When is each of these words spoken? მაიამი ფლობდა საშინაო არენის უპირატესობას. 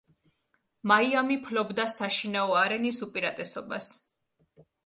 მაიამი 0.91 1.37
ფლობდა 1.43 1.85
საშინაო 1.97 2.57
არენის 2.65 3.03
უპირატესობას. 3.09 3.93